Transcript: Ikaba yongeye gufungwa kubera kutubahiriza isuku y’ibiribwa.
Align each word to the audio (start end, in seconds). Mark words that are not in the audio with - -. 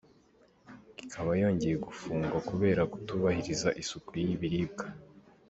Ikaba 1.03 1.31
yongeye 1.41 1.75
gufungwa 1.85 2.37
kubera 2.49 2.81
kutubahiriza 2.91 3.69
isuku 3.81 4.11
y’ibiribwa. 4.23 4.85